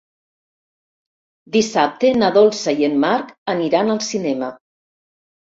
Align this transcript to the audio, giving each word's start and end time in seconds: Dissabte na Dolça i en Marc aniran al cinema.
Dissabte 1.55 2.11
na 2.23 2.31
Dolça 2.39 2.75
i 2.81 2.89
en 2.89 2.97
Marc 3.05 3.31
aniran 3.55 3.95
al 3.99 4.03
cinema. 4.09 4.51